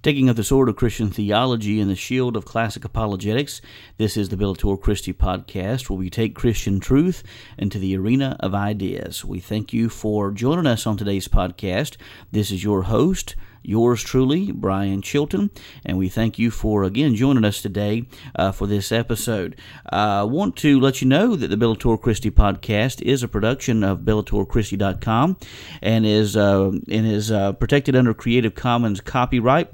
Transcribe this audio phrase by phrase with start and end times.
[0.00, 3.60] Taking up the sword of Christian theology and the shield of classic apologetics,
[3.96, 7.24] this is the Bellator Christi podcast where we take Christian truth
[7.58, 9.24] into the arena of ideas.
[9.24, 11.96] We thank you for joining us on today's podcast.
[12.30, 15.50] This is your host, yours truly, Brian Chilton,
[15.84, 18.04] and we thank you for again joining us today
[18.36, 19.60] uh, for this episode.
[19.90, 23.82] I uh, want to let you know that the Bellator Christi podcast is a production
[23.82, 25.38] of BellatorChristi.com
[25.82, 29.72] and is uh, and is uh, protected under Creative Commons copyright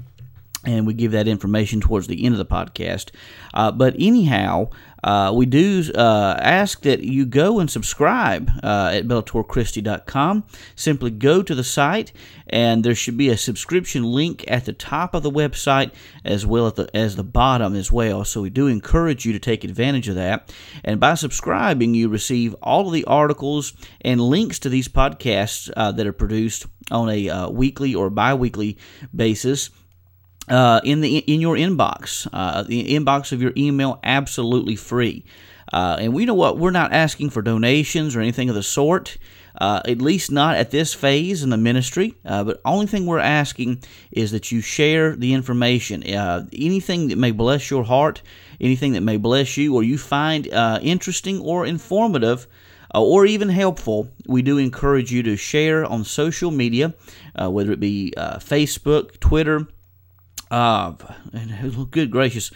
[0.65, 3.11] and we give that information towards the end of the podcast.
[3.53, 4.69] Uh, but anyhow,
[5.05, 10.43] uh, we do uh, ask that you go and subscribe uh, at BellatorChristi.com.
[10.75, 12.11] Simply go to the site,
[12.47, 15.91] and there should be a subscription link at the top of the website
[16.23, 18.25] as well as the, as the bottom as well.
[18.25, 20.51] So we do encourage you to take advantage of that.
[20.83, 25.91] And by subscribing, you receive all of the articles and links to these podcasts uh,
[25.91, 28.77] that are produced on a uh, weekly or bi weekly
[29.15, 29.69] basis
[30.47, 35.23] uh, in the in your inbox, uh, the inbox of your email, absolutely free.
[35.73, 39.17] Uh, and we know what we're not asking for donations or anything of the sort.
[39.57, 42.13] Uh, at least not at this phase in the ministry.
[42.25, 46.03] Uh, but only thing we're asking is that you share the information.
[46.13, 48.21] Uh, anything that may bless your heart,
[48.59, 50.47] anything that may bless you, or you find
[50.83, 52.47] interesting or informative.
[52.93, 56.93] or even helpful, we do encourage you to share on social media,
[57.37, 59.67] whether it be Facebook, Twitter,
[60.55, 60.91] uh,
[61.91, 62.51] good gracious.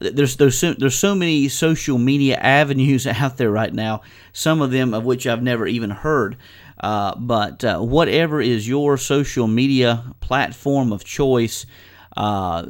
[0.00, 4.02] There's there's so, there's so many social media avenues out there right now.
[4.32, 6.36] Some of them of which I've never even heard.
[6.78, 11.64] Uh, but uh, whatever is your social media platform of choice,
[12.16, 12.66] uh,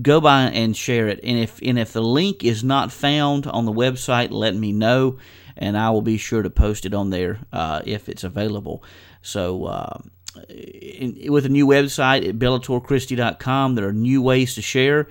[0.00, 1.20] go by and share it.
[1.22, 5.18] And if and if the link is not found on the website, let me know,
[5.56, 8.84] and I will be sure to post it on there uh, if it's available.
[9.20, 9.98] So uh,
[10.48, 13.74] in, with a new website at bellatorchristi.com.
[13.74, 15.08] There are new ways to share,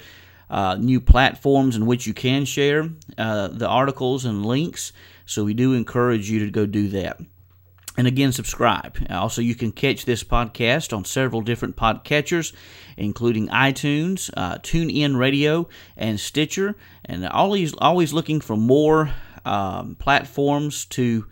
[0.49, 4.93] uh, new platforms in which you can share uh, the articles and links.
[5.25, 7.19] So we do encourage you to go do that.
[7.97, 8.97] And again, subscribe.
[9.09, 12.53] Also, you can catch this podcast on several different podcatchers,
[12.97, 16.75] including iTunes, uh, TuneIn Radio, and Stitcher.
[17.05, 19.13] And always, always looking for more
[19.45, 21.25] um, platforms to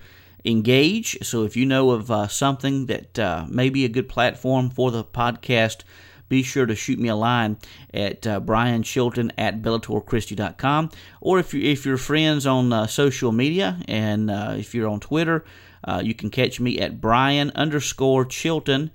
[0.46, 1.18] engage.
[1.26, 4.92] So if you know of uh, something that uh, may be a good platform for
[4.92, 5.84] the podcast,
[6.30, 7.58] be sure to shoot me a line
[7.94, 10.90] at uh, Brian Chilton at BellatorChristi.com.
[11.22, 15.00] Or if, you, if you're friends on uh, social media and uh, if you're on
[15.00, 15.46] Twitter,
[15.84, 18.92] uh, you can catch me at Brian underscore Chilton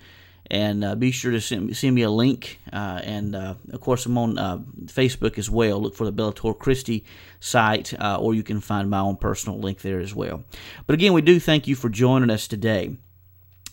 [0.51, 2.59] and uh, be sure to send, send me a link.
[2.73, 5.81] Uh, and uh, of course, I'm on uh, Facebook as well.
[5.81, 7.05] Look for the Bellator Christi
[7.41, 10.45] site, uh, or you can find my own personal link there as well.
[10.87, 12.97] But again, we do thank you for joining us today.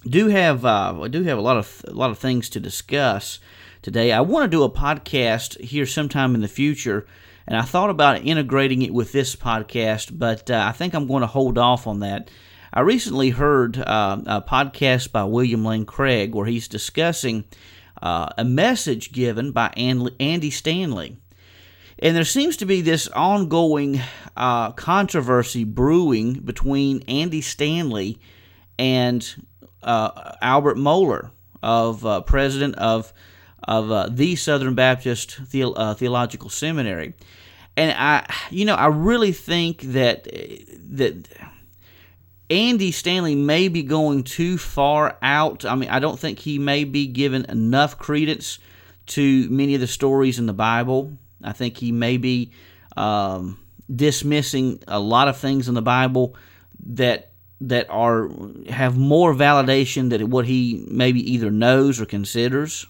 [0.07, 3.39] Do have uh, I do have a lot of a lot of things to discuss
[3.81, 4.11] today.
[4.11, 7.07] I want to do a podcast here sometime in the future.
[7.47, 11.27] And I thought about integrating it with this podcast, but I think I'm going to
[11.27, 12.31] hold off on that
[12.77, 17.45] I recently heard uh, a podcast by William Lane Craig where he's discussing
[18.01, 21.15] uh, a message given by Andy Stanley.
[21.99, 24.01] And there seems to be this ongoing
[24.35, 28.19] uh, controversy brewing between Andy Stanley
[28.77, 29.45] and
[29.81, 31.31] uh, Albert Mohler,
[31.63, 33.13] of uh, president of
[33.63, 37.13] of uh, the Southern Baptist the- Theological Seminary.
[37.77, 41.29] And I, you know, I really think that that
[42.49, 45.65] Andy Stanley may be going too far out.
[45.65, 48.59] I mean, I don't think he may be given enough credence
[49.07, 51.17] to many of the stories in the Bible.
[51.43, 52.51] I think he may be
[52.95, 53.59] um,
[53.93, 56.35] dismissing a lot of things in the Bible
[56.87, 57.31] that
[57.61, 58.29] that are
[58.69, 62.85] have more validation than what he maybe either knows or considers.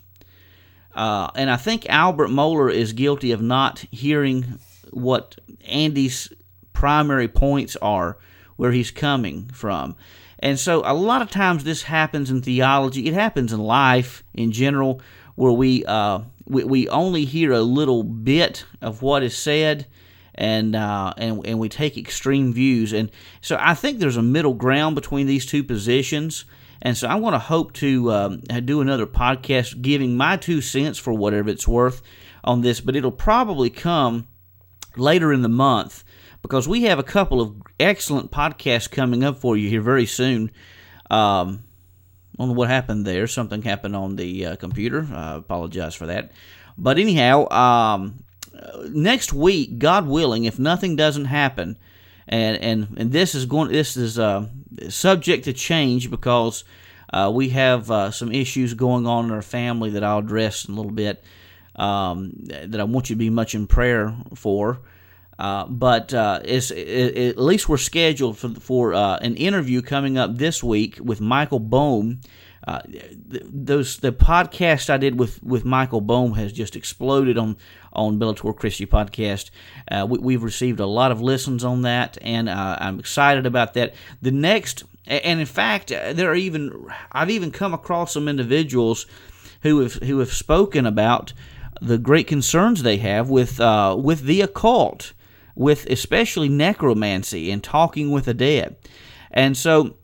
[0.93, 4.59] Uh, and I think Albert Mohler is guilty of not hearing
[4.91, 5.37] what
[5.67, 6.31] Andy's
[6.73, 8.17] primary points are,
[8.55, 9.95] where he's coming from.
[10.39, 13.07] And so a lot of times this happens in theology.
[13.07, 15.01] It happens in life in general,
[15.35, 19.87] where we uh, we, we only hear a little bit of what is said,
[20.35, 22.93] and uh, and and we take extreme views.
[22.93, 23.11] And
[23.41, 26.45] so I think there's a middle ground between these two positions.
[26.81, 30.99] And so I want to hope to um, do another podcast giving my two cents
[30.99, 32.03] for whatever it's worth
[32.43, 34.27] on this, but it'll probably come
[34.95, 36.03] later in the month
[36.45, 40.51] because we have a couple of excellent podcasts coming up for you here very soon.
[41.09, 41.63] Um,
[42.37, 43.25] I don't know what happened there.
[43.25, 45.07] Something happened on the uh, computer.
[45.11, 46.33] I apologize for that.
[46.77, 48.23] But anyhow, um,
[48.89, 51.79] next week, God willing, if nothing doesn't happen,
[52.27, 54.47] and and and this is going, this is uh,
[54.89, 56.63] subject to change because
[57.11, 60.75] uh, we have uh, some issues going on in our family that I'll address in
[60.75, 61.23] a little bit.
[61.75, 64.81] Um, that I want you to be much in prayer for.
[65.37, 70.37] Uh, but uh, it, at least we're scheduled for, for uh, an interview coming up
[70.37, 72.21] this week with Michael Bohm.
[72.65, 72.81] Uh,
[73.27, 77.57] those the podcast I did with, with Michael Bohm has just exploded on
[77.93, 79.51] on Bellator Christi podcast.
[79.89, 83.75] Uh, we, have received a lot of listens on that, and uh, I'm excited about
[83.75, 83.93] that.
[84.21, 89.05] The next, and in fact, there are even I've even come across some individuals
[89.61, 91.33] who have who have spoken about
[91.81, 95.13] the great concerns they have with with the occult
[95.55, 98.75] with especially necromancy and talking with the dead.
[99.31, 99.97] And so,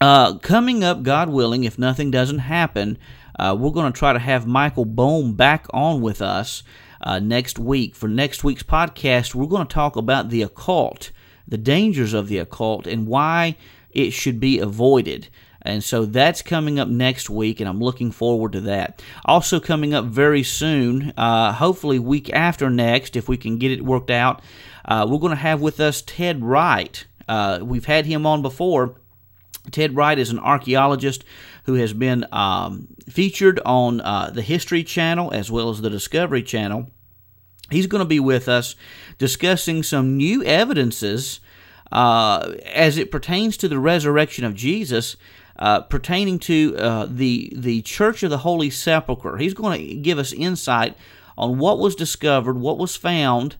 [0.00, 2.98] uh, coming up, God willing, if nothing doesn't happen,
[3.38, 6.62] uh, we're going to try to have Michael Bohm back on with us
[7.00, 7.94] uh, next week.
[7.94, 11.10] For next week's podcast, we're going to talk about the occult,
[11.46, 13.56] the dangers of the occult, and why
[13.90, 15.28] it should be avoided.
[15.62, 19.00] And so that's coming up next week, and I'm looking forward to that.
[19.24, 23.84] Also, coming up very soon, uh, hopefully, week after next, if we can get it
[23.84, 24.42] worked out,
[24.84, 27.04] uh, we're going to have with us Ted Wright.
[27.28, 28.96] Uh, we've had him on before.
[29.70, 31.24] Ted Wright is an archaeologist
[31.64, 36.42] who has been um, featured on uh, the History Channel as well as the Discovery
[36.42, 36.90] Channel.
[37.70, 38.74] He's going to be with us
[39.18, 41.40] discussing some new evidences
[41.90, 45.16] uh, as it pertains to the resurrection of Jesus.
[45.54, 50.18] Uh, pertaining to uh, the the Church of the Holy Sepulchre, he's going to give
[50.18, 50.96] us insight
[51.36, 53.56] on what was discovered, what was found,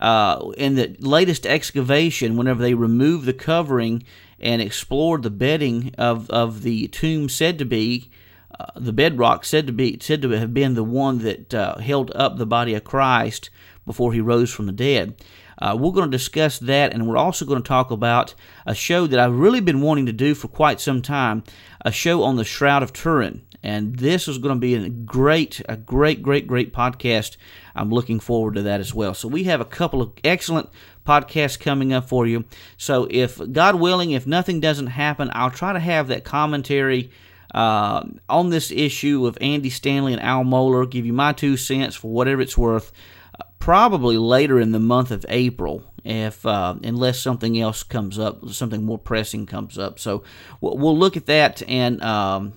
[0.00, 4.04] uh, in the latest excavation, whenever they removed the covering
[4.40, 8.10] and explored the bedding of, of the tomb said to be
[8.58, 12.10] uh, the bedrock said to be said to have been the one that uh, held
[12.14, 13.50] up the body of Christ
[13.86, 15.14] before he rose from the dead.
[15.60, 18.34] Uh, we're going to discuss that, and we're also going to talk about
[18.66, 21.42] a show that I've really been wanting to do for quite some time
[21.84, 23.42] a show on the Shroud of Turin.
[23.68, 27.36] And this is going to be a great, a great, great, great podcast.
[27.76, 29.12] I'm looking forward to that as well.
[29.12, 30.70] So we have a couple of excellent
[31.06, 32.46] podcasts coming up for you.
[32.78, 37.10] So if God willing, if nothing doesn't happen, I'll try to have that commentary
[37.54, 40.90] uh, on this issue of Andy Stanley and Al Mohler.
[40.90, 42.90] Give you my two cents for whatever it's worth.
[43.38, 48.48] Uh, probably later in the month of April, if uh, unless something else comes up,
[48.48, 49.98] something more pressing comes up.
[49.98, 50.24] So
[50.62, 52.02] we'll, we'll look at that and.
[52.02, 52.54] Um,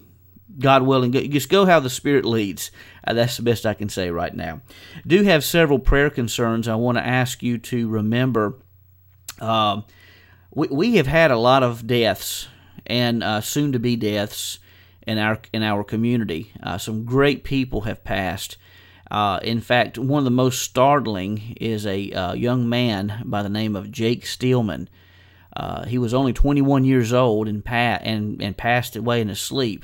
[0.60, 2.72] God willing, just go how the Spirit leads.
[3.06, 4.62] Uh, that's the best I can say right now.
[5.06, 8.60] Do have several prayer concerns I want to ask you to remember.
[9.40, 9.82] Uh,
[10.54, 12.48] we, we have had a lot of deaths
[12.86, 14.60] and uh, soon to be deaths
[15.08, 16.52] in our in our community.
[16.62, 18.58] Uh, some great people have passed.
[19.10, 23.50] Uh, in fact, one of the most startling is a uh, young man by the
[23.50, 24.88] name of Jake Steelman.
[25.88, 29.84] he was only 21 years old and, pa- and, and passed away in his sleep.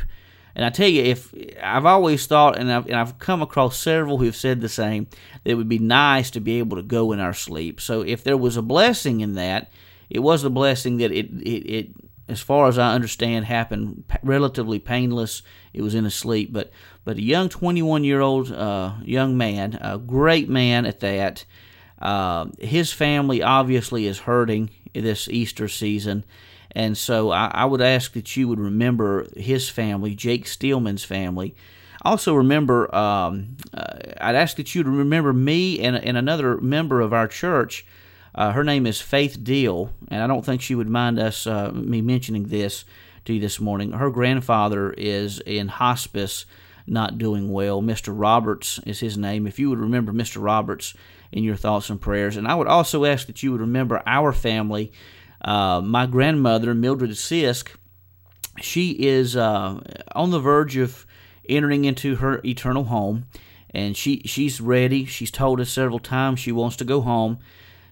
[0.57, 4.17] And I tell you, if I've always thought, and I've, and I've come across several
[4.17, 5.05] who've said the same,
[5.43, 7.79] that it would be nice to be able to go in our sleep.
[7.79, 9.69] So if there was a blessing in that,
[10.09, 11.89] it was a blessing that it, it, it
[12.27, 15.43] as far as I understand, happened relatively painless.
[15.73, 16.71] It was in a sleep, but
[17.05, 21.45] but a young 21 year old uh, young man, a great man at that.
[22.01, 26.23] Uh, his family obviously is hurting this Easter season,
[26.77, 31.55] and so I, I would ask that you would remember his family, Jake Steelman's family.
[32.03, 37.01] Also, remember, um, uh, I'd ask that you to remember me and, and another member
[37.01, 37.84] of our church.
[38.36, 41.72] Uh, her name is Faith Deal, and I don't think she would mind us uh,
[41.74, 42.86] me mentioning this
[43.25, 43.93] to you this morning.
[43.93, 46.46] Her grandfather is in hospice,
[46.86, 47.81] not doing well.
[47.81, 48.13] Mr.
[48.15, 49.48] Roberts is his name.
[49.48, 50.43] If you would remember Mr.
[50.43, 50.93] Roberts
[51.31, 54.31] in your thoughts and prayers, and I would also ask that you would remember our
[54.31, 54.91] family.
[55.41, 57.70] Uh, my grandmother, Mildred Sisk,
[58.62, 59.79] she is uh,
[60.13, 61.06] on the verge of
[61.48, 63.25] entering into her eternal home,
[63.70, 65.06] and she she's ready.
[65.06, 67.39] She's told us several times she wants to go home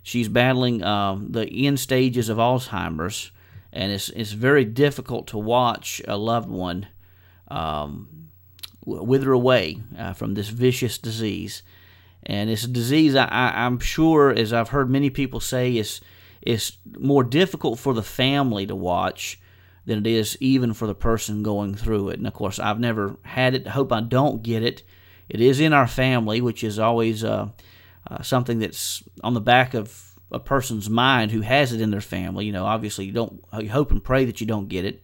[0.06, 3.32] She's battling uh, the end stages of Alzheimer's,
[3.74, 6.86] and it's it's very difficult to watch a loved one
[7.48, 8.30] um,
[8.86, 11.64] wither away uh, from this vicious disease.
[12.22, 16.02] And it's a disease I, I, am sure, as I've heard many people say, is
[16.46, 19.40] is more difficult for the family to watch
[19.86, 22.18] than it is even for the person going through it.
[22.18, 23.68] And of course, I've never had it.
[23.68, 24.84] Hope I don't get it.
[25.28, 27.50] It is in our family, which is always uh,
[28.10, 32.02] uh, something that's on the back of a person's mind who has it in their
[32.02, 32.46] family.
[32.46, 35.04] You know, obviously you don't you hope and pray that you don't get it,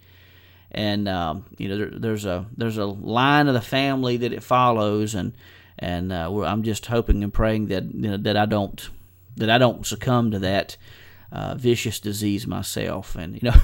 [0.71, 4.43] and um, you know there, there's a there's a line of the family that it
[4.43, 5.33] follows, and
[5.79, 8.89] and uh, I'm just hoping and praying that you know, that I don't
[9.37, 10.77] that I don't succumb to that.
[11.31, 13.55] Uh, vicious disease myself, and you know,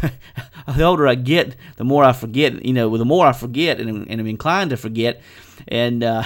[0.73, 2.63] the older I get, the more I forget.
[2.63, 5.21] You know, the more I forget, and, and I'm inclined to forget.
[5.67, 6.23] And uh,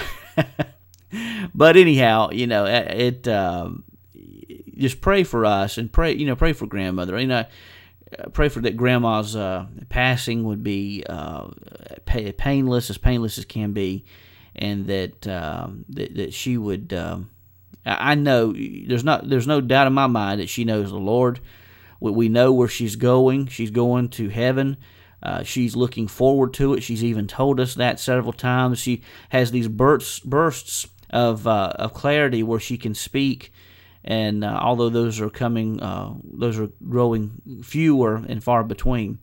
[1.56, 3.84] but anyhow, you know, it um,
[4.78, 7.20] just pray for us and pray, you know, pray for grandmother.
[7.20, 7.46] You know,
[8.34, 11.48] pray for that grandma's uh, passing would be uh,
[12.06, 14.06] painless, as painless as can be,
[14.56, 16.94] and that um, that, that she would.
[16.94, 17.30] Um,
[17.86, 21.40] I know there's not there's no doubt in my mind that she knows the Lord.
[22.00, 23.48] We know where she's going.
[23.48, 24.78] She's going to heaven.
[25.22, 26.82] Uh, she's looking forward to it.
[26.82, 28.80] She's even told us that several times.
[28.80, 33.54] She has these bursts bursts of uh, of clarity where she can speak,
[34.04, 39.20] and uh, although those are coming, uh, those are growing fewer and far between.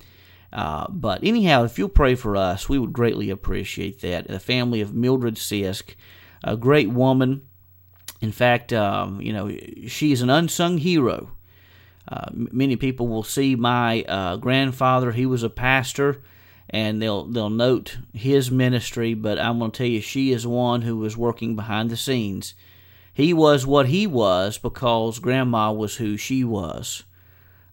[0.53, 4.29] Uh, but anyhow, if you'll pray for us, we would greatly appreciate that.
[4.29, 5.95] The family of Mildred Sisk,
[6.45, 7.48] a great woman.
[8.21, 9.57] In fact, um, you know,
[9.87, 11.31] she is an unsung hero.
[12.07, 16.23] Uh, many people will see my uh, grandfather; he was a pastor
[16.71, 20.83] and they'll they'll note his ministry, but I'm going to tell you she is one
[20.83, 22.55] who was working behind the scenes.
[23.13, 27.05] He was what he was because grandma was who she was.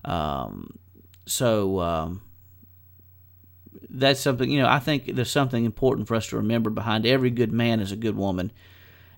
[0.04, 0.80] Um,
[1.26, 2.22] so um,
[3.90, 4.68] that's something you know.
[4.68, 6.70] I think there's something important for us to remember.
[6.70, 8.52] Behind every good man is a good woman,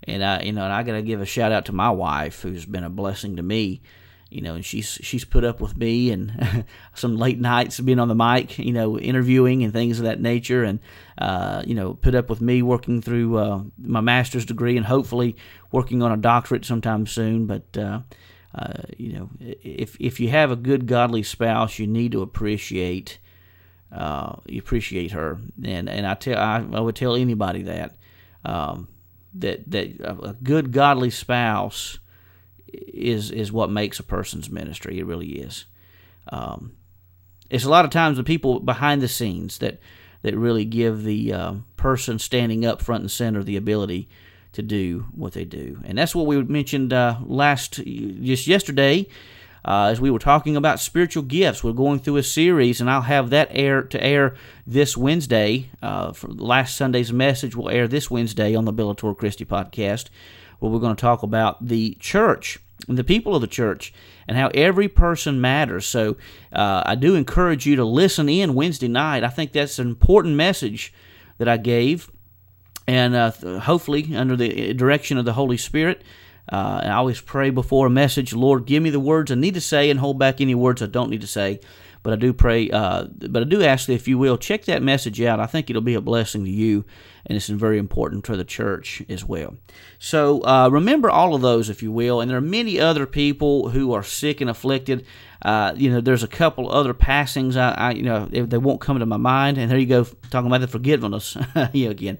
[0.03, 2.41] and I you know and I got to give a shout out to my wife
[2.41, 3.81] who's been a blessing to me.
[4.29, 8.09] You know, and she's she's put up with me and some late nights being on
[8.09, 10.79] the mic, you know, interviewing and things of that nature, and
[11.17, 15.37] uh, you know, put up with me working through uh, my master's degree and hopefully
[15.71, 17.45] working on a doctorate sometime soon.
[17.45, 18.01] But uh,
[18.53, 23.19] uh you know, if if you have a good godly spouse, you need to appreciate
[23.91, 27.95] uh, you appreciate her, and and I tell I, I would tell anybody that
[28.43, 28.87] um,
[29.41, 31.99] that that a good godly spouse
[32.67, 34.99] is is what makes a person's ministry.
[34.99, 35.65] It really is.
[36.29, 36.73] Um,
[37.49, 39.79] it's a lot of times the people behind the scenes that
[40.23, 44.09] that really give the uh, person standing up front and center the ability
[44.53, 49.07] to do what they do, and that's what we mentioned uh, last just yesterday.
[49.67, 53.01] Uh, as we were talking about spiritual gifts, we're going through a series, and I'll
[53.01, 54.33] have that air to air
[54.65, 55.69] this Wednesday.
[55.81, 60.05] Uh, for last Sunday's message will air this Wednesday on the Bellator Christi podcast
[60.59, 63.93] where we're going to talk about the church and the people of the church
[64.25, 65.85] and how every person matters.
[65.85, 66.15] So
[66.53, 69.25] uh, I do encourage you to listen in Wednesday night.
[69.25, 70.93] I think that's an important message
[71.39, 72.09] that I gave,
[72.87, 76.03] and uh, hopefully under the direction of the Holy Spirit.
[76.49, 79.61] Uh, I always pray before a message, Lord, give me the words I need to
[79.61, 81.59] say and hold back any words I don't need to say.
[82.03, 84.81] But I do pray, uh, but I do ask that if you will, check that
[84.81, 85.41] message out.
[85.41, 86.85] I think it'll be a blessing to you,
[87.27, 89.57] and it's very important to the church as well.
[89.99, 92.21] So uh, remember all of those, if you will.
[92.21, 95.05] And there are many other people who are sick and afflicted.
[95.41, 97.55] Uh, you know, there's a couple other passings.
[97.57, 99.57] I, I, you know, they won't come to my mind.
[99.57, 101.37] And there you go, talking about the forgiveness
[101.73, 102.17] yeah, again.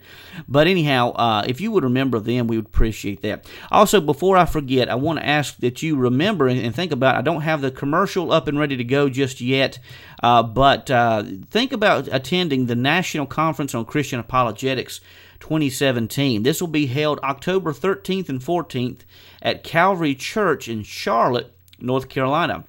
[0.48, 3.46] But anyhow, uh, if you would remember them, we would appreciate that.
[3.72, 7.16] Also, before I forget, I want to ask that you remember and think about.
[7.16, 9.80] I don't have the commercial up and ready to go just yet,
[10.22, 14.97] uh, but uh, think about attending the National Conference on Christian Apologetics.
[15.40, 16.44] 2017.
[16.44, 19.02] This will be held October 13th and 14th
[19.42, 22.66] at Calvary Church in Charlotte, North Carolina.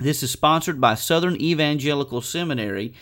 [0.00, 2.94] This is sponsored by Southern Evangelical Seminary.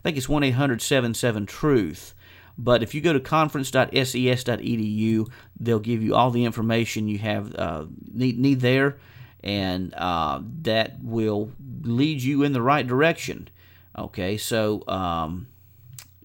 [0.00, 2.14] I think it's 1 800 77 Truth.
[2.58, 7.86] But if you go to conference.ses.edu, they'll give you all the information you have uh,
[8.12, 8.96] need, need there,
[9.44, 11.52] and uh, that will
[11.82, 13.48] lead you in the right direction.
[13.98, 15.46] Okay, so um,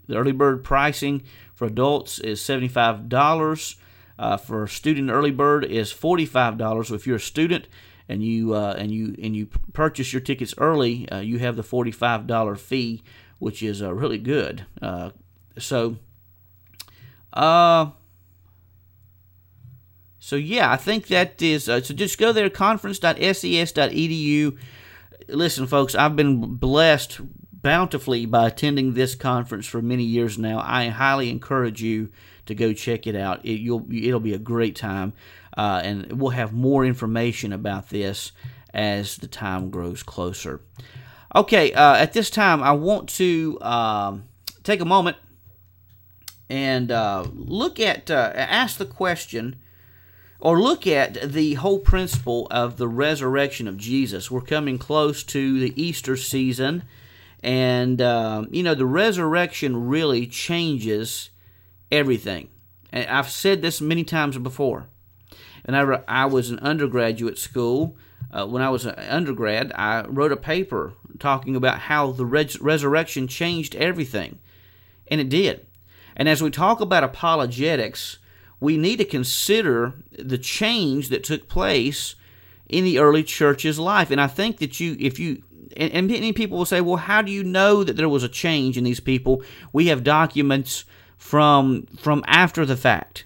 [0.08, 1.24] the early bird pricing
[1.56, 3.76] for adults is $75.
[4.20, 6.88] Uh, for student early bird is $45.
[6.88, 7.68] So if you're a student
[8.08, 11.64] and you uh, and you and you purchase your tickets early, uh, you have the
[11.64, 13.04] $45 fee,
[13.40, 14.66] which is uh, really good.
[14.82, 15.12] Uh,
[15.58, 15.96] so
[17.34, 17.88] uh,
[20.20, 21.64] so yeah, I think that is.
[21.64, 24.58] So just go there, conference.ses.edu.
[25.30, 27.22] Listen, folks, I've been blessed
[27.62, 30.64] bountifully by attending this conference for many years now.
[30.66, 32.10] I highly encourage you
[32.46, 33.46] to go check it out.
[33.46, 35.14] It, will it'll be a great time,
[35.58, 38.32] uh, and we'll have more information about this
[38.74, 40.62] as the time grows closer.
[41.36, 44.24] Okay, uh, at this time, I want to um,
[44.64, 45.18] take a moment
[46.50, 49.56] and uh, look at, uh, ask the question,
[50.42, 54.30] or look at the whole principle of the resurrection of Jesus.
[54.30, 56.84] We're coming close to the Easter season,
[57.44, 61.30] and uh, you know the resurrection really changes
[61.92, 62.50] everything.
[62.92, 64.88] And I've said this many times before.
[65.66, 67.96] Whenever I was in undergraduate school,
[68.32, 72.60] uh, when I was an undergrad, I wrote a paper talking about how the res-
[72.60, 74.40] resurrection changed everything,
[75.08, 75.66] and it did.
[76.16, 78.18] And as we talk about apologetics,
[78.60, 82.16] we need to consider the change that took place
[82.70, 84.12] in the early church's life.
[84.12, 85.44] And I think that you, if you,
[85.78, 88.30] and, and many people will say, well, how do you know that there was a
[88.30, 89.44] change in these people?
[89.74, 90.86] We have documents
[91.18, 93.26] from from after the fact.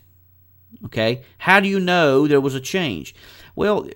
[0.85, 3.15] Okay, how do you know there was a change?
[3.55, 3.87] Well,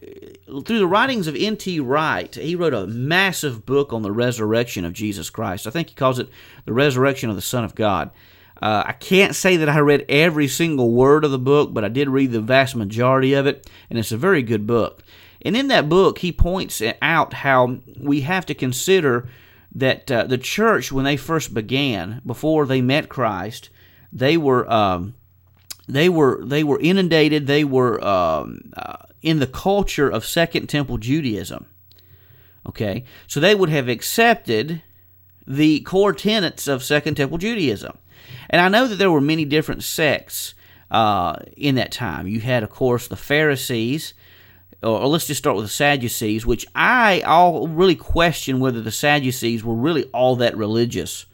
[0.47, 1.81] through the writings of N.T.
[1.81, 5.67] Wright, he wrote a massive book on the resurrection of Jesus Christ.
[5.67, 6.29] I think he calls it
[6.63, 8.09] The Resurrection of the Son of God.
[8.62, 11.89] Uh, I can't say that I read every single word of the book, but I
[11.89, 15.03] did read the vast majority of it, and it's a very good book.
[15.41, 19.30] And in that book, he points out how we have to consider
[19.73, 23.69] that uh, the church, when they first began, before they met Christ,
[24.12, 25.15] they were um,
[25.88, 27.47] they were they were inundated.
[27.47, 31.65] They were um, uh, in the culture of Second Temple Judaism.
[32.67, 34.82] Okay, so they would have accepted
[35.47, 37.97] the core tenets of Second Temple Judaism.
[38.49, 40.54] And I know that there were many different sects
[40.91, 42.28] uh, in that time.
[42.28, 44.13] You had, of course, the Pharisees,
[44.81, 49.63] or, let's just start with the Sadducees, which I all really question whether the Sadducees
[49.63, 51.25] were really all that religious.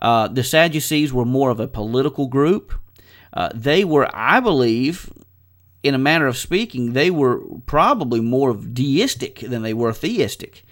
[0.00, 2.72] Uh, the Sadducees were more of a political group.
[3.32, 5.10] Uh, they were, I believe,
[5.82, 10.64] in a manner of speaking, they were probably more deistic than they were theistic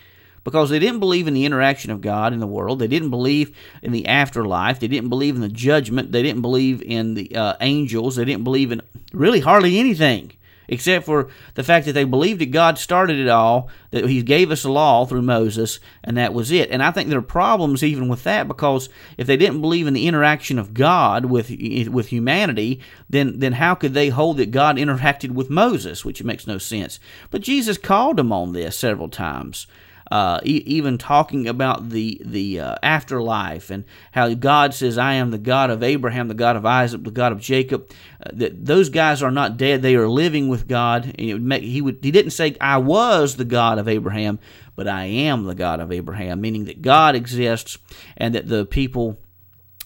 [0.45, 2.79] because they didn't believe in the interaction of God in the world.
[2.79, 4.81] They didn't believe in the afterlife.
[4.81, 6.11] They didn't believe in the judgment.
[6.11, 8.17] They didn't believe in the uh, angels.
[8.17, 8.81] They didn't believe in
[9.13, 10.33] really hardly anything
[10.69, 14.51] except for the fact that they believed that God started it all, that He gave
[14.51, 16.71] us a law through Moses, and that was it.
[16.71, 19.95] And I think there are problems even with that because if they didn't believe in
[19.95, 21.51] the interaction of God with
[21.91, 26.47] with humanity, then then how could they hold that God interacted with Moses, which makes
[26.47, 27.01] no sense.
[27.31, 29.67] But Jesus called them on this several times
[30.11, 35.31] uh, e- even talking about the the uh, afterlife and how God says, "I am
[35.31, 37.91] the God of Abraham, the God of Isaac, the God of Jacob."
[38.25, 41.15] Uh, that those guys are not dead; they are living with God.
[41.19, 44.39] Make, he would he didn't say, "I was the God of Abraham,"
[44.77, 47.79] but I am the God of Abraham, meaning that God exists
[48.17, 49.19] and that the people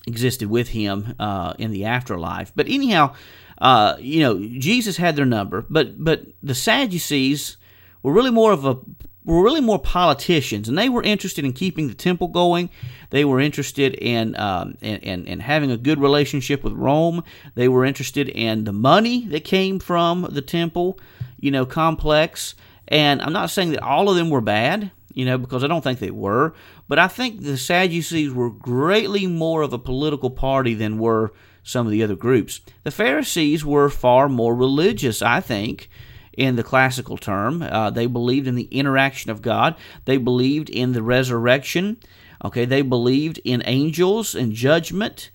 [0.06, 2.52] existed with Him uh, in the afterlife.
[2.54, 3.14] But anyhow.
[3.58, 7.58] Uh, you know, Jesus had their number, but but the Sadducees
[8.02, 8.78] were really more of a
[9.24, 12.70] were really more politicians, and they were interested in keeping the temple going.
[13.10, 17.22] They were interested in, um, in, in, in, having a good relationship with Rome.
[17.54, 20.98] They were interested in the money that came from the temple,
[21.38, 22.54] you know, complex.
[22.88, 25.82] And I'm not saying that all of them were bad, you know, because I don't
[25.82, 26.54] think they were,
[26.88, 31.32] but I think the Sadducees were greatly more of a political party than were
[31.62, 32.60] some of the other groups.
[32.82, 35.88] The Pharisees were far more religious, I think,
[36.36, 37.62] in the classical term.
[37.62, 41.98] Uh, they believed in the interaction of God, they believed in the resurrection.
[42.44, 45.30] Okay, they believed in angels and judgment.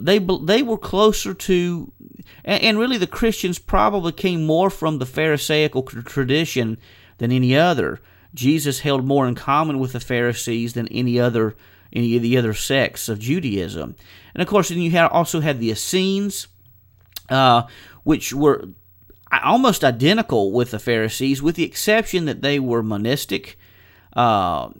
[0.00, 1.92] They they were closer to,
[2.44, 6.78] and, and really the Christians probably came more from the Pharisaical tradition
[7.18, 8.00] than any other.
[8.34, 11.56] Jesus held more in common with the Pharisees than any other
[11.92, 13.96] any of the other sects of Judaism.
[14.34, 16.48] And of course, then you had, also had the Essenes,
[17.30, 17.62] uh,
[18.04, 18.68] which were
[19.32, 23.58] almost identical with the Pharisees, with the exception that they were monistic,
[24.16, 24.70] uh,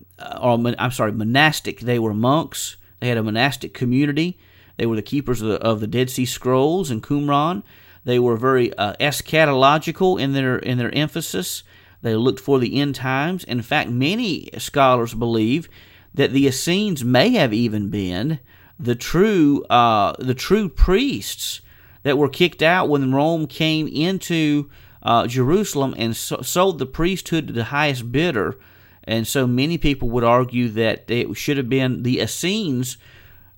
[0.41, 1.81] or I'm sorry, monastic.
[1.81, 2.77] They were monks.
[3.01, 4.39] They had a monastic community.
[4.77, 7.63] They were the keepers of the, of the Dead Sea Scrolls and Qumran.
[8.05, 11.63] They were very uh, eschatological in their in their emphasis.
[12.01, 13.45] They looked for the end times.
[13.45, 15.69] In fact, many scholars believe
[16.15, 18.39] that the Essenes may have even been
[18.79, 21.61] the true uh, the true priests
[22.09, 24.71] that were kicked out when Rome came into
[25.03, 28.59] uh, Jerusalem and so- sold the priesthood to the highest bidder.
[29.05, 32.97] And so many people would argue that it should have been the Essenes,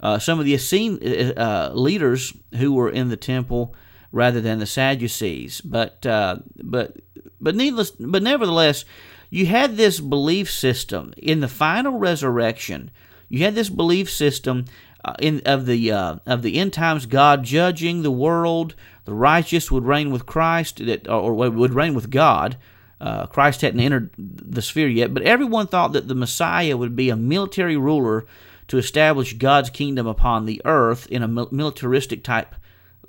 [0.00, 0.98] uh, some of the Essene
[1.36, 3.72] uh, leaders who were in the temple,
[4.10, 5.60] rather than the Sadducees.
[5.60, 6.96] But uh, but
[7.40, 8.84] but needless, but nevertheless,
[9.28, 12.90] you had this belief system in the final resurrection.
[13.28, 14.64] You had this belief system
[15.04, 18.74] uh, in of the uh, of the end times God judging the world.
[19.04, 22.56] The righteous would reign with Christ, that or would reign with God.
[23.00, 27.08] Uh, Christ hadn't entered the sphere yet, but everyone thought that the Messiah would be
[27.08, 28.26] a military ruler
[28.68, 32.54] to establish God's kingdom upon the earth in a militaristic type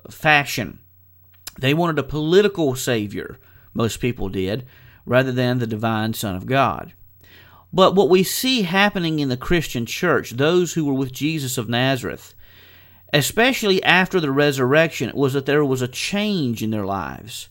[0.10, 0.80] fashion.
[1.60, 3.38] They wanted a political savior,
[3.74, 4.66] most people did,
[5.06, 6.94] rather than the divine Son of God.
[7.74, 11.70] But what we see happening in the Christian church, those who were with Jesus of
[11.70, 12.34] Nazareth,
[13.14, 17.50] especially after the resurrection, was that there was a change in their lives.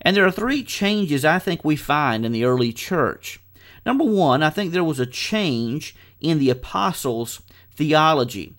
[0.00, 3.40] And there are three changes I think we find in the early church.
[3.84, 7.42] Number one, I think there was a change in the apostles'
[7.74, 8.54] theology.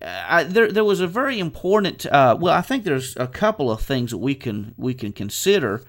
[0.00, 2.04] Uh, there, there was a very important.
[2.06, 5.82] Uh, well, I think there's a couple of things that we can we can consider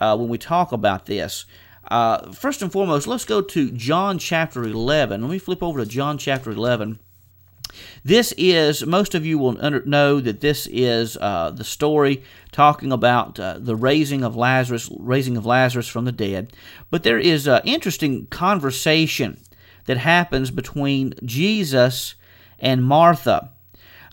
[0.00, 1.44] uh, when we talk about this.
[1.88, 5.22] Uh, first and foremost, let's go to John chapter 11.
[5.22, 6.98] Let me flip over to John chapter 11.
[8.04, 12.22] This is, most of you will under, know that this is uh, the story
[12.52, 16.52] talking about uh, the raising of Lazarus, raising of Lazarus from the dead.
[16.90, 19.40] But there is an interesting conversation
[19.86, 22.14] that happens between Jesus
[22.58, 23.52] and Martha.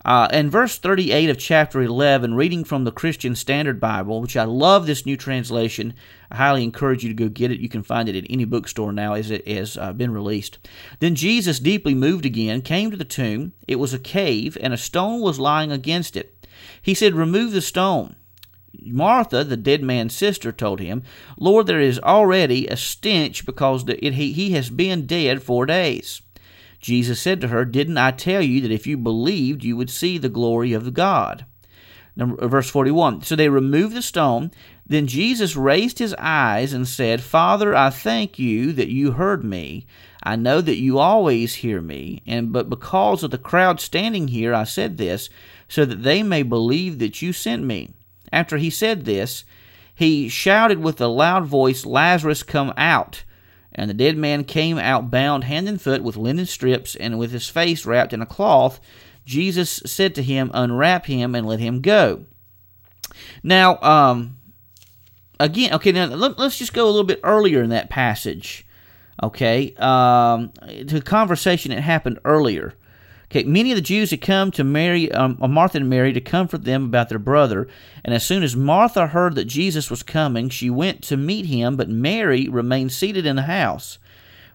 [0.06, 4.44] Uh, in verse 38 of chapter 11, reading from the Christian Standard Bible, which I
[4.44, 5.94] love this new translation,
[6.30, 7.58] I highly encourage you to go get it.
[7.58, 10.58] You can find it at any bookstore now as it has uh, been released.
[11.00, 13.52] Then Jesus, deeply moved again, came to the tomb.
[13.66, 16.46] It was a cave, and a stone was lying against it.
[16.80, 18.14] He said, Remove the stone.
[18.80, 21.02] Martha, the dead man's sister, told him,
[21.36, 26.22] Lord, there is already a stench because it, he, he has been dead four days.
[26.86, 30.18] Jesus said to her, Didn't I tell you that if you believed, you would see
[30.18, 31.44] the glory of God?
[32.14, 33.22] Number, uh, verse 41.
[33.22, 34.52] So they removed the stone.
[34.86, 39.84] Then Jesus raised his eyes and said, Father, I thank you that you heard me.
[40.22, 44.54] I know that you always hear me, and but because of the crowd standing here,
[44.54, 45.28] I said this,
[45.66, 47.94] so that they may believe that you sent me.
[48.30, 49.44] After he said this,
[49.92, 53.24] he shouted with a loud voice, Lazarus, come out.
[53.76, 57.30] And the dead man came out bound hand and foot with linen strips and with
[57.30, 58.80] his face wrapped in a cloth.
[59.26, 62.24] Jesus said to him, Unwrap him and let him go.
[63.42, 64.38] Now, um,
[65.38, 68.66] again, okay, now let, us just go a little bit earlier in that passage.
[69.22, 70.52] Okay, um,
[70.88, 72.74] to conversation that happened earlier.
[73.30, 76.20] Okay, many of the Jews had come to Mary, um, uh, Martha and Mary to
[76.20, 77.66] comfort them about their brother.
[78.04, 81.76] And as soon as Martha heard that Jesus was coming, she went to meet him,
[81.76, 83.98] but Mary remained seated in the house.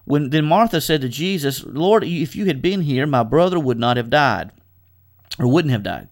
[0.04, 3.78] When then Martha said to Jesus, Lord, if you had been here, my brother would
[3.78, 4.50] not have died,
[5.38, 6.08] or wouldn't have died.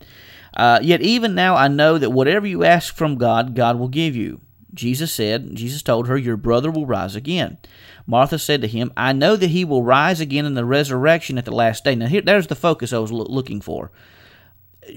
[0.54, 4.14] Uh, yet even now I know that whatever you ask from God, God will give
[4.14, 4.40] you.
[4.72, 7.58] Jesus said, Jesus told her, Your brother will rise again.
[8.10, 11.44] Martha said to him, I know that he will rise again in the resurrection at
[11.44, 11.94] the last day.
[11.94, 13.92] Now, here, there's the focus I was lo- looking for.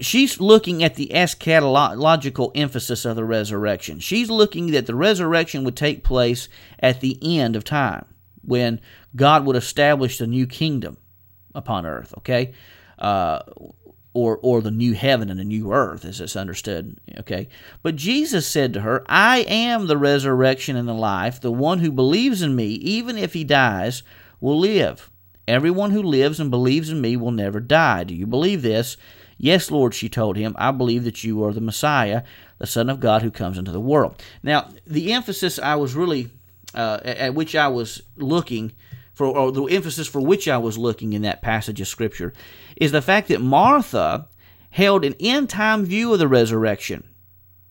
[0.00, 4.00] She's looking at the eschatological emphasis of the resurrection.
[4.00, 6.48] She's looking that the resurrection would take place
[6.80, 8.04] at the end of time
[8.42, 8.80] when
[9.14, 10.96] God would establish the new kingdom
[11.54, 12.52] upon earth, okay?
[12.98, 13.42] Uh,
[14.14, 17.48] or or the new heaven and the new earth as it's understood okay?
[17.82, 21.40] But jesus said to her i am the resurrection and the life.
[21.40, 24.02] The one who believes in me even if he dies
[24.40, 25.10] will live.
[25.46, 28.04] Everyone who lives and believes in me will never die.
[28.04, 28.96] Do you believe this?
[29.36, 30.54] Yes lord she told him.
[30.58, 32.22] I believe that you are the messiah
[32.58, 34.22] the son of god who comes into the world.
[34.42, 36.30] Now the emphasis i was really
[36.74, 38.72] uh, at which i was looking
[39.14, 42.34] for or the emphasis for which I was looking in that passage of scripture
[42.76, 44.28] is the fact that Martha
[44.70, 47.04] held an end time view of the resurrection,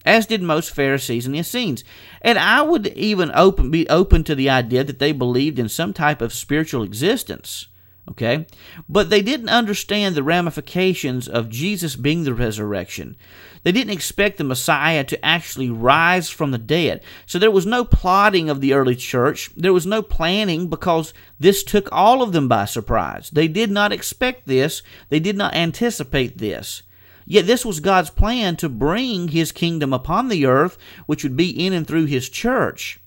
[0.05, 1.83] as did most Pharisees and Essenes.
[2.21, 5.93] And I would even open be open to the idea that they believed in some
[5.93, 7.67] type of spiritual existence.
[8.09, 8.45] Okay?
[8.89, 13.15] But they didn't understand the ramifications of Jesus being the resurrection.
[13.63, 17.01] They didn't expect the Messiah to actually rise from the dead.
[17.25, 19.51] So there was no plotting of the early church.
[19.55, 23.29] There was no planning because this took all of them by surprise.
[23.29, 26.83] They did not expect this, they did not anticipate this.
[27.25, 31.49] Yet this was God's plan to bring his kingdom upon the earth, which would be
[31.65, 32.99] in and through his church.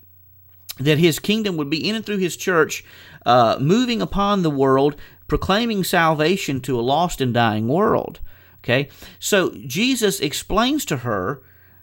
[0.79, 2.83] That his kingdom would be in and through his church,
[3.27, 4.95] uh, moving upon the world,
[5.27, 8.21] proclaiming salvation to a lost and dying world.
[8.63, 8.89] Okay?
[9.19, 11.41] So Jesus explains to her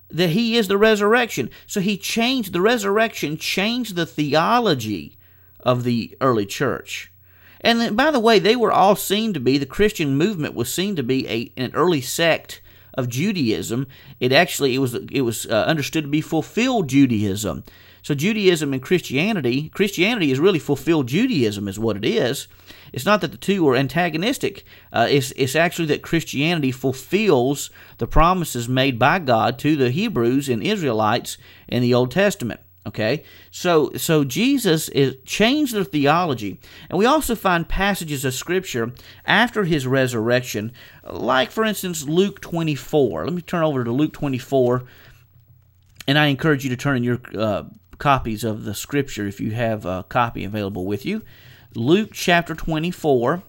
[0.08, 1.50] that he is the resurrection.
[1.66, 5.18] So he changed the resurrection, changed the theology
[5.60, 7.12] of the early church.
[7.60, 10.96] And by the way, they were all seen to be, the Christian movement was seen
[10.96, 12.62] to be a, an early sect
[12.94, 13.86] of Judaism.
[14.18, 17.64] It actually it was it was uh, understood to be fulfilled Judaism.
[18.04, 22.48] So Judaism and Christianity, Christianity is really fulfilled Judaism, is what it is.
[22.92, 24.64] It's not that the two are antagonistic.
[24.92, 30.50] Uh, it's it's actually that Christianity fulfills the promises made by God to the Hebrews
[30.50, 32.60] and Israelites in the Old Testament.
[32.86, 38.92] Okay, so so Jesus is changed their theology, and we also find passages of Scripture
[39.24, 40.70] after his resurrection,
[41.10, 43.24] like for instance Luke twenty four.
[43.24, 44.84] Let me turn over to Luke twenty four,
[46.06, 47.64] and I encourage you to turn in your uh,
[47.98, 51.22] copies of the scripture if you have a copy available with you.
[51.74, 53.42] Luke chapter 24,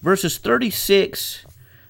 [0.00, 1.44] verses 36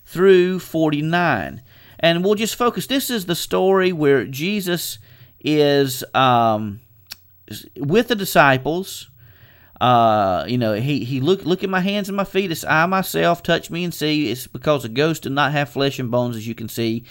[0.05, 1.62] through 49.
[1.99, 2.87] And we'll just focus.
[2.87, 4.99] This is the story where Jesus
[5.40, 6.81] is um,
[7.77, 9.11] with the disciples.
[9.81, 12.51] Uh, you know, he, he look look at my hands and my feet.
[12.51, 13.42] It's I myself.
[13.42, 14.31] Touch me and see.
[14.31, 17.05] It's because a ghost did not have flesh and bones, as you can see.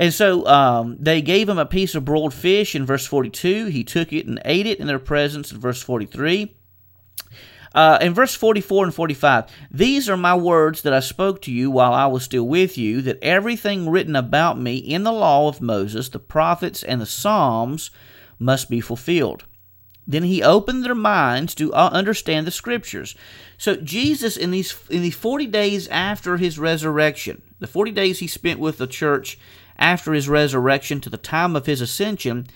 [0.00, 3.66] And so um, they gave him a piece of broiled fish in verse 42.
[3.66, 6.56] He took it and ate it in their presence in verse 43.
[7.74, 11.70] Uh, in verse 44 and 45, these are my words that I spoke to you
[11.70, 15.60] while I was still with you, that everything written about me in the law of
[15.60, 17.90] Moses, the prophets, and the Psalms
[18.38, 19.44] must be fulfilled.
[20.06, 23.14] Then he opened their minds to uh, understand the scriptures.
[23.58, 28.26] So Jesus, in these in the 40 days after his resurrection, the 40 days he
[28.26, 29.38] spent with the church
[29.80, 32.46] after his resurrection to the time of his ascension,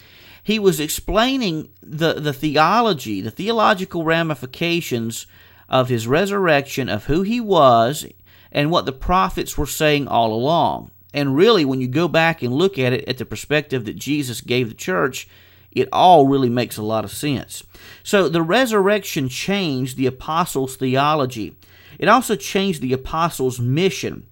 [0.43, 5.27] he was explaining the, the theology, the theological ramifications
[5.69, 8.07] of his resurrection, of who he was,
[8.53, 10.91] and what the prophets were saying all along.
[11.15, 14.43] And really, when you go back and look at it at the perspective that Jesus
[14.43, 15.27] gave the church,
[15.73, 17.65] it all really makes a lot of sense.
[18.03, 21.57] So the resurrection changed the apostles' theology.
[21.99, 24.27] It also changed the apostles' mission.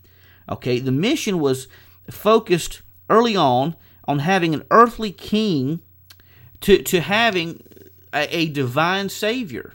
[0.48, 1.68] Okay, the mission was
[2.10, 5.80] focused early on on having an earthly king
[6.60, 7.62] to, to having
[8.12, 9.74] a, a divine Savior.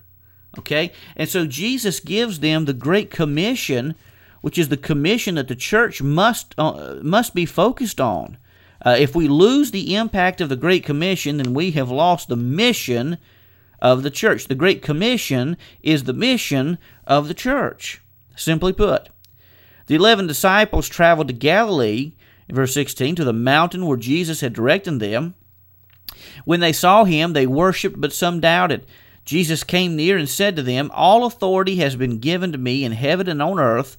[0.59, 0.91] Okay?
[1.15, 3.95] And so Jesus gives them the Great Commission,
[4.41, 8.37] which is the commission that the church must, uh, must be focused on.
[8.85, 12.35] Uh, if we lose the impact of the Great Commission, then we have lost the
[12.35, 13.17] mission
[13.81, 14.47] of the church.
[14.47, 18.01] The Great Commission is the mission of the church,
[18.35, 19.09] simply put.
[19.87, 22.13] The eleven disciples traveled to Galilee
[22.49, 25.35] verse 16, to the mountain where Jesus had directed them.
[26.45, 28.85] When they saw him, they worshipped, but some doubted.
[29.25, 32.93] Jesus came near and said to them, All authority has been given to me in
[32.93, 33.97] heaven and on earth.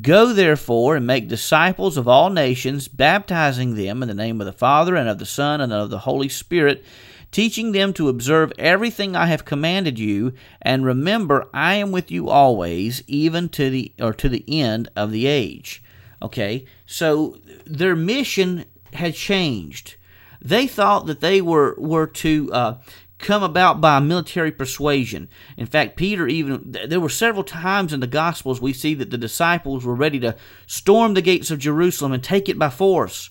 [0.00, 4.52] Go therefore and make disciples of all nations, baptizing them in the name of the
[4.52, 6.82] Father and of the Son and of the Holy Spirit,
[7.30, 10.32] teaching them to observe everything I have commanded you,
[10.62, 15.10] and remember I am with you always, even to the or to the end of
[15.10, 15.82] the age.
[16.22, 19.96] Okay, so their mission had changed.
[20.42, 22.78] They thought that they were were to uh,
[23.18, 25.28] come about by military persuasion.
[25.56, 29.18] In fact, Peter even there were several times in the Gospels we see that the
[29.18, 33.30] disciples were ready to storm the gates of Jerusalem and take it by force.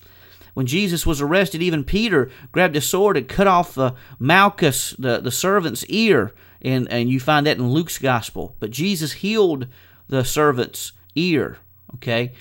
[0.54, 5.20] When Jesus was arrested, even Peter grabbed a sword and cut off the Malchus, the,
[5.20, 8.56] the servant's ear, and, and you find that in Luke's gospel.
[8.60, 9.68] But Jesus healed
[10.08, 11.60] the servant's ear.
[11.96, 12.34] Okay?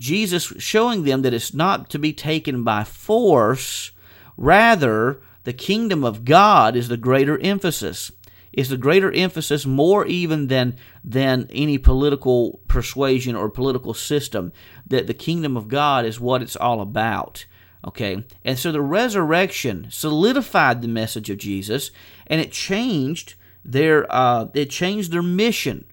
[0.00, 3.92] Jesus showing them that it's not to be taken by force,
[4.36, 8.10] rather, the kingdom of God is the greater emphasis.
[8.52, 14.52] Is the greater emphasis more even than than any political persuasion or political system
[14.88, 17.46] that the kingdom of God is what it's all about.
[17.86, 21.92] Okay, and so the resurrection solidified the message of Jesus,
[22.26, 23.34] and it changed
[23.64, 25.84] their uh, it changed their mission.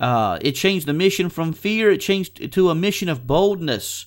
[0.00, 1.90] Uh, it changed the mission from fear.
[1.90, 4.06] It changed to a mission of boldness.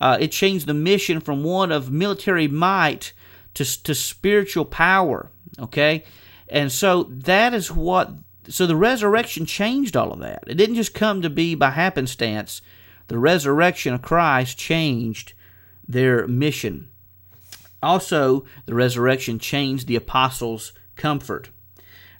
[0.00, 3.12] Uh, it changed the mission from one of military might
[3.54, 5.30] to to spiritual power.
[5.58, 6.04] Okay,
[6.48, 8.10] and so that is what.
[8.48, 10.42] So the resurrection changed all of that.
[10.48, 12.60] It didn't just come to be by happenstance.
[13.06, 15.34] The resurrection of Christ changed
[15.86, 16.88] their mission.
[17.82, 21.50] Also, the resurrection changed the apostles' comfort.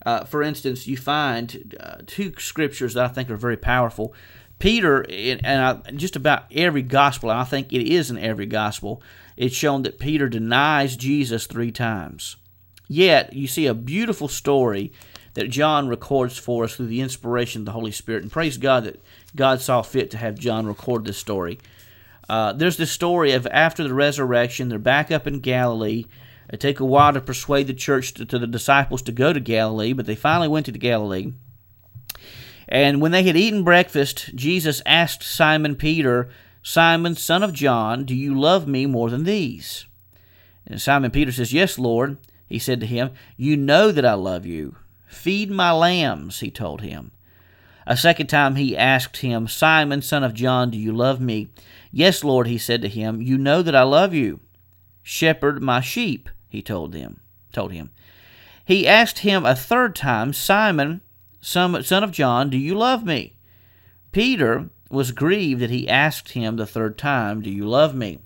[0.05, 4.15] Uh, for instance, you find uh, two scriptures that I think are very powerful.
[4.59, 9.03] Peter, and I, just about every gospel, I think it is in every gospel,
[9.37, 12.37] it's shown that Peter denies Jesus three times.
[12.89, 14.93] Yet, you see a beautiful story
[15.35, 18.23] that John records for us through the inspiration of the Holy Spirit.
[18.23, 19.01] And praise God that
[19.37, 21.59] God saw fit to have John record this story.
[22.29, 26.05] Uh, there's this story of after the resurrection, they're back up in Galilee.
[26.53, 29.41] It take a while to persuade the church to, to the disciples to go to
[29.41, 31.33] Galilee, but they finally went to Galilee.
[32.69, 36.29] And when they had eaten breakfast, Jesus asked Simon Peter,
[36.63, 39.87] Simon, son of John, do you love me more than these?
[40.67, 42.19] And Simon Peter says, Yes, Lord.
[42.47, 44.77] He said to him, You know that I love you.
[45.07, 47.13] Feed my lambs, he told him.
[47.87, 51.51] A second time he asked him, Simon, son of John, do you love me?
[51.91, 54.41] Yes, Lord, he said to him, You know that I love you.
[55.03, 57.21] Shepherd my sheep, he told them,
[57.53, 57.91] told him.
[58.65, 61.01] He asked him a third time, Simon,
[61.41, 63.37] son of John, do you love me?
[64.13, 68.19] Peter was grieved that he asked him the third time, Do you love me?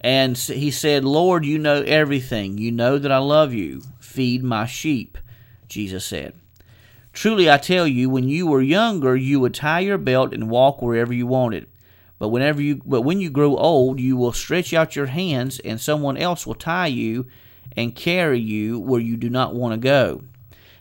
[0.00, 2.58] And he said, Lord, you know everything.
[2.58, 3.82] You know that I love you.
[4.00, 5.18] Feed my sheep,
[5.68, 6.34] Jesus said.
[7.12, 10.80] Truly I tell you, when you were younger, you would tie your belt and walk
[10.80, 11.66] wherever you wanted.
[12.20, 15.80] But whenever you but when you grow old, you will stretch out your hands and
[15.80, 17.26] someone else will tie you
[17.76, 20.22] and carry you where you do not want to go.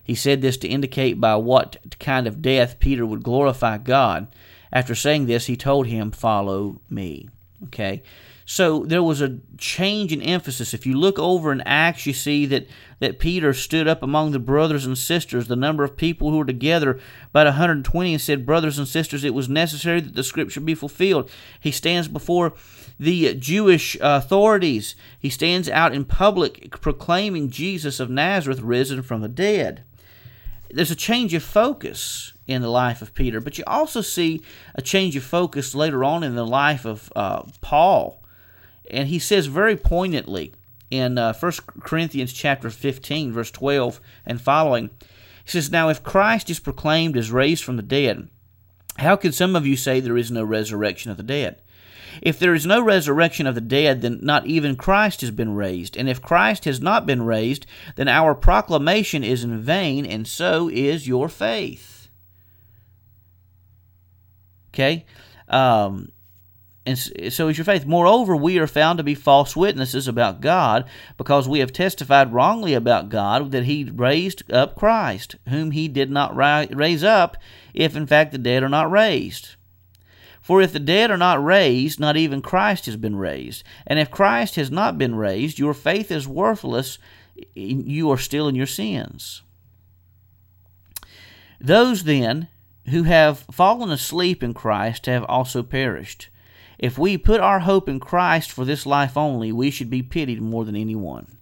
[0.03, 4.27] He said this to indicate by what kind of death Peter would glorify God.
[4.73, 7.29] After saying this, he told him, "Follow me."
[7.63, 8.03] Okay?
[8.49, 10.73] So there was a change in emphasis.
[10.73, 14.39] If you look over in Acts, you see that, that Peter stood up among the
[14.39, 18.79] brothers and sisters, the number of people who were together, about 120, and said, Brothers
[18.79, 21.29] and sisters, it was necessary that the scripture be fulfilled.
[21.59, 22.53] He stands before
[22.99, 24.95] the Jewish authorities.
[25.19, 29.83] He stands out in public proclaiming Jesus of Nazareth risen from the dead.
[30.71, 34.41] There's a change of focus in the life of Peter, but you also see
[34.73, 38.18] a change of focus later on in the life of uh, Paul
[38.89, 40.53] and he says very poignantly
[40.89, 44.89] in uh, 1 Corinthians chapter 15, verse 12 and following,
[45.43, 48.29] he says, Now if Christ is proclaimed as raised from the dead,
[48.97, 51.61] how can some of you say there is no resurrection of the dead?
[52.21, 55.95] If there is no resurrection of the dead, then not even Christ has been raised.
[55.95, 60.69] And if Christ has not been raised, then our proclamation is in vain, and so
[60.69, 62.09] is your faith.
[64.73, 65.05] Okay?
[65.47, 66.11] Um,
[66.89, 67.85] and so is your faith.
[67.85, 70.85] Moreover, we are found to be false witnesses about God,
[71.17, 76.09] because we have testified wrongly about God that He raised up Christ, whom He did
[76.09, 77.37] not raise up,
[77.73, 79.55] if in fact the dead are not raised.
[80.41, 83.63] For if the dead are not raised, not even Christ has been raised.
[83.85, 86.97] And if Christ has not been raised, your faith is worthless,
[87.53, 89.43] you are still in your sins.
[91.61, 92.47] Those then
[92.87, 96.29] who have fallen asleep in Christ have also perished.
[96.79, 100.41] If we put our hope in Christ for this life only, we should be pitied
[100.41, 101.37] more than anyone.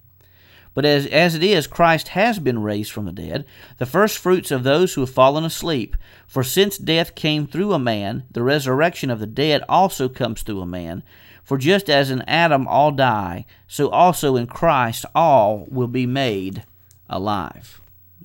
[0.73, 3.45] But as, as it is, Christ has been raised from the dead,
[3.77, 5.95] the first fruits of those who have fallen asleep.
[6.27, 10.61] For since death came through a man, the resurrection of the dead also comes through
[10.61, 11.03] a man.
[11.43, 16.63] For just as in Adam all die, so also in Christ all will be made
[17.09, 17.79] alive.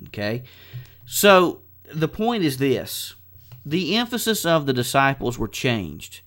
[0.07, 0.43] Okay?
[1.05, 3.15] So the point is this
[3.65, 6.21] the emphasis of the disciples were changed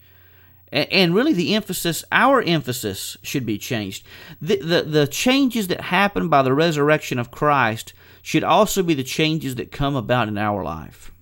[0.73, 4.07] and really the emphasis our emphasis should be changed.
[4.41, 7.93] The, the, the changes that happen by the resurrection of christ
[8.23, 11.13] should also be the changes that come about in our life.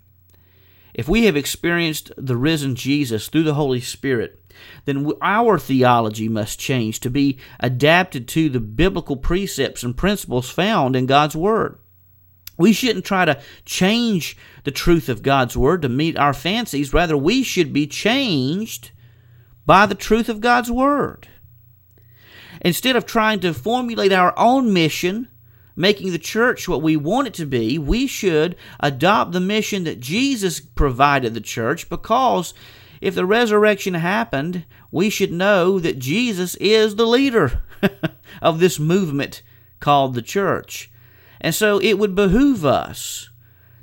[0.94, 4.40] If we have experienced the risen jesus through the holy spirit
[4.84, 10.94] then our theology must change to be adapted to the biblical precepts and principles found
[10.94, 11.78] in god's word.
[12.56, 16.92] We shouldn't try to change the truth of God's Word to meet our fancies.
[16.92, 18.92] Rather, we should be changed
[19.66, 21.28] by the truth of God's Word.
[22.60, 25.28] Instead of trying to formulate our own mission,
[25.76, 30.00] making the church what we want it to be, we should adopt the mission that
[30.00, 32.54] Jesus provided the church because
[33.00, 37.60] if the resurrection happened, we should know that Jesus is the leader
[38.42, 39.42] of this movement
[39.80, 40.90] called the church.
[41.40, 43.28] And so it would behoove us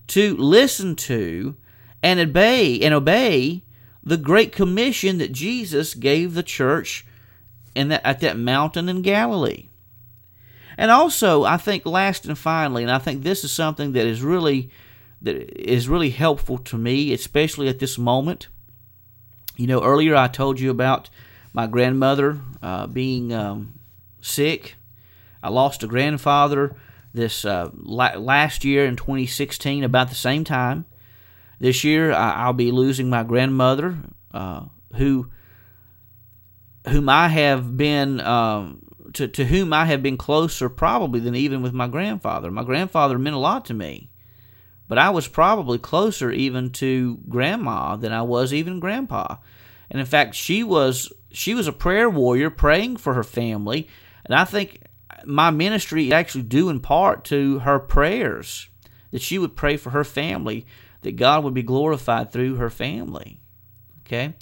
[0.08, 1.56] to listen to
[2.02, 3.64] and obey and obey
[4.04, 7.06] the great commission that Jesus gave the church
[7.76, 9.68] in that, at that mountain in Galilee.
[10.78, 14.22] And also, I think last and finally, and I think this is something that is
[14.22, 14.70] really
[15.22, 18.48] that is really helpful to me, especially at this moment.
[19.56, 21.12] You know, earlier I told you about
[21.54, 23.74] my grandmother uh, being um,
[24.22, 24.76] sick.
[25.44, 26.76] I lost a grandfather
[27.14, 30.86] this uh, la- last year in 2016, about the same time.
[31.62, 33.96] This year, I- will be losing my grandmother,
[34.34, 34.64] uh,
[34.96, 35.30] who
[36.88, 38.80] whom I have been um,
[39.14, 42.50] to to whom I have been closer probably than even with my grandfather.
[42.50, 44.10] My grandfather meant a lot to me,
[44.88, 49.36] but I was probably closer even to grandma than I was even grandpa.
[49.92, 53.88] And in fact, she was she was a prayer warrior praying for her family,
[54.26, 54.82] and I think
[55.26, 58.68] my ministry is actually due in part to her prayers
[59.12, 60.66] that she would pray for her family,
[61.02, 63.42] that God would be glorified through her family.
[64.06, 64.34] Okay?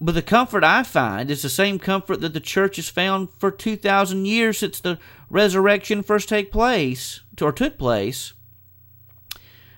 [0.00, 3.50] But the comfort I find is the same comfort that the church has found for
[3.50, 8.32] 2,000 years since the resurrection first take place, or took place,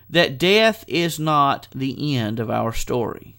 [0.09, 3.37] that death is not the end of our story.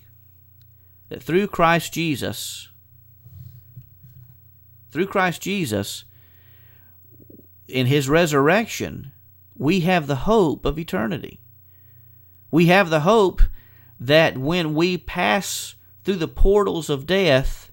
[1.08, 2.68] That through Christ Jesus,
[4.90, 6.04] through Christ Jesus,
[7.68, 9.12] in his resurrection,
[9.56, 11.41] we have the hope of eternity.
[12.52, 13.42] We have the hope
[13.98, 15.74] that when we pass
[16.04, 17.72] through the portals of death,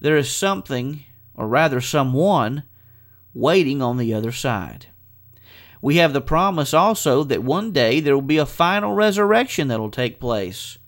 [0.00, 2.64] there is something, or rather someone,
[3.34, 4.86] waiting on the other side.
[5.82, 9.78] We have the promise also that one day there will be a final resurrection that
[9.78, 10.78] will take place.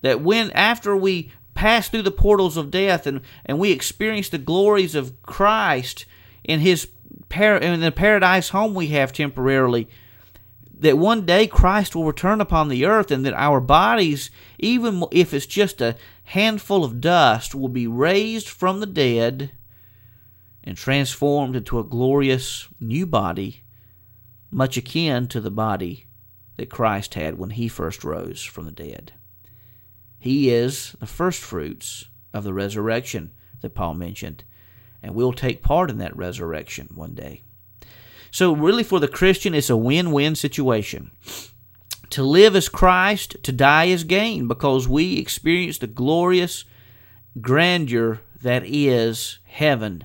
[0.00, 4.38] That when, after we pass through the portals of death and, and we experience the
[4.38, 6.06] glories of Christ
[6.44, 6.88] in His
[7.34, 9.88] in the paradise home we have temporarily,
[10.82, 15.32] that one day Christ will return upon the earth and that our bodies, even if
[15.32, 19.52] it's just a handful of dust, will be raised from the dead
[20.62, 23.64] and transformed into a glorious new body,
[24.50, 26.06] much akin to the body
[26.56, 29.12] that Christ had when he first rose from the dead.
[30.18, 34.44] He is the first fruits of the resurrection that Paul mentioned
[35.02, 37.42] and we'll take part in that resurrection one day.
[38.32, 41.10] So, really, for the Christian, it's a win win situation.
[42.10, 46.64] To live as Christ, to die as gain, because we experience the glorious
[47.40, 50.04] grandeur that is heaven.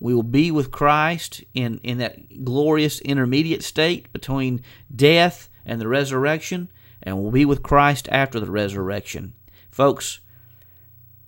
[0.00, 4.62] We will be with Christ in, in that glorious intermediate state between
[4.94, 6.70] death and the resurrection,
[7.02, 9.34] and we'll be with Christ after the resurrection.
[9.70, 10.18] Folks,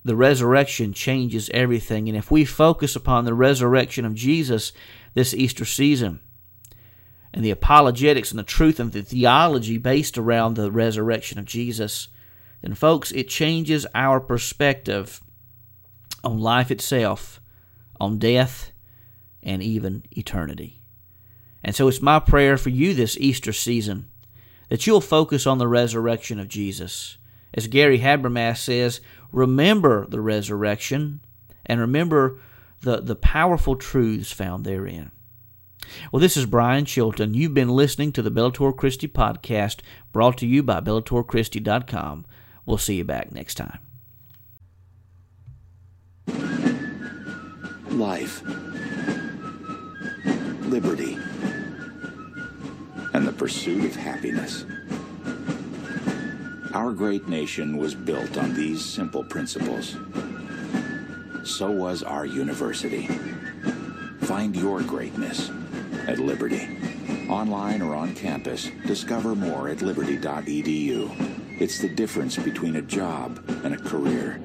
[0.05, 2.09] the resurrection changes everything.
[2.09, 4.73] And if we focus upon the resurrection of Jesus
[5.15, 6.21] this Easter season,
[7.33, 12.09] and the apologetics and the truth and the theology based around the resurrection of Jesus,
[12.61, 15.23] then, folks, it changes our perspective
[16.23, 17.41] on life itself,
[17.99, 18.73] on death,
[19.43, 20.83] and even eternity.
[21.63, 24.11] And so it's my prayer for you this Easter season
[24.69, 27.17] that you'll focus on the resurrection of Jesus.
[27.55, 29.01] As Gary Habermas says,
[29.33, 31.21] remember the resurrection
[31.67, 32.39] and remember
[32.83, 35.11] the, the powerful truths found therein.
[36.13, 37.35] Well, this is Brian Chilton.
[37.35, 39.81] You've been listening to the Bellator Christi podcast
[40.13, 42.27] brought to you by BellatorChristi.com.
[42.67, 43.79] We'll see you back next time.
[47.91, 48.43] Life,
[50.63, 51.19] liberty,
[53.13, 54.65] and the pursuit of happiness.
[56.73, 59.97] Our great nation was built on these simple principles.
[61.43, 63.09] So was our university.
[64.21, 65.51] Find your greatness
[66.07, 66.69] at Liberty.
[67.29, 71.61] Online or on campus, discover more at liberty.edu.
[71.61, 74.41] It's the difference between a job and a career.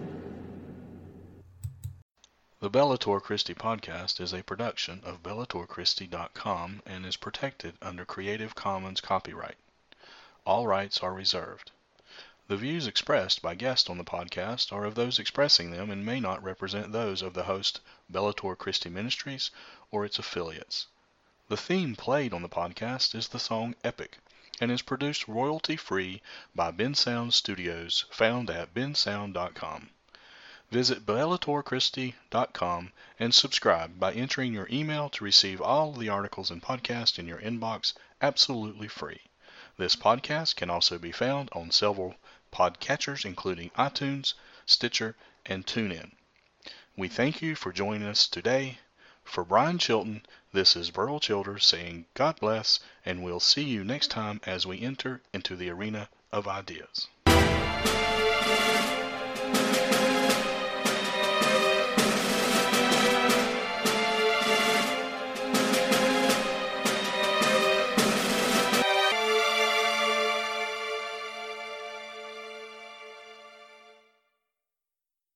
[2.59, 8.99] The Bellator Christi podcast is a production of BellatorChristi.com and is protected under Creative Commons
[8.99, 9.57] copyright.
[10.43, 11.71] All rights are reserved.
[12.47, 16.19] The views expressed by guests on the podcast are of those expressing them and may
[16.19, 17.81] not represent those of the host,
[18.11, 19.49] Bellator Christi Ministries,
[19.89, 20.85] or its affiliates.
[21.47, 24.19] The theme played on the podcast is the song Epic
[24.61, 26.21] and is produced royalty free
[26.53, 29.89] by Bensound Studios, found at bensound.com.
[30.69, 37.17] Visit bellatorchristi.com and subscribe by entering your email to receive all the articles and podcasts
[37.17, 39.21] in your inbox absolutely free.
[39.77, 42.15] This podcast can also be found on several
[42.55, 44.33] podcatchers, including iTunes,
[44.65, 46.11] Stitcher, and TuneIn.
[46.95, 48.77] We thank you for joining us today.
[49.25, 54.07] For Brian Chilton, this is Burl Childers saying God bless, and we'll see you next
[54.07, 57.07] time as we enter into the arena of ideas.